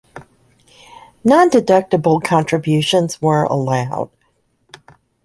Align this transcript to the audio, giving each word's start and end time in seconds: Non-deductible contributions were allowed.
Non-deductible 1.23 2.23
contributions 2.23 3.21
were 3.21 3.43
allowed. 3.43 4.09